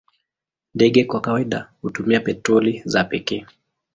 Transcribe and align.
Ndege 0.75 1.03
kwa 1.03 1.21
kawaida 1.21 1.69
hutumia 1.81 2.19
petroli 2.19 2.81
za 2.85 3.03
pekee. 3.03 3.45